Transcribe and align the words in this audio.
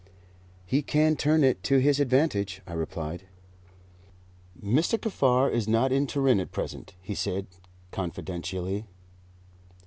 "He 0.65 0.81
can 0.81 1.15
turn 1.15 1.43
it 1.43 1.61
to 1.65 1.77
his 1.77 1.99
advantage," 1.99 2.63
I 2.65 2.73
replied. 2.73 3.27
"Mr. 4.59 4.99
Kaffar 4.99 5.51
is 5.51 5.67
not 5.67 5.91
in 5.91 6.07
Turin 6.07 6.39
at 6.39 6.51
present," 6.51 6.95
he 7.03 7.13
said 7.13 7.45
confidentially. 7.91 8.87